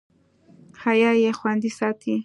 حیا 0.83 1.11
یې 1.21 1.31
خوندي 1.39 1.71
ساتي. 1.79 2.15